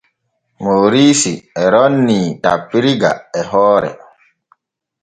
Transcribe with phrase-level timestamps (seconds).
[0.63, 3.91] Mooriisi e roonii tappirga e hoore.